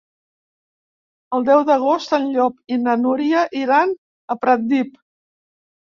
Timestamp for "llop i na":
2.37-2.97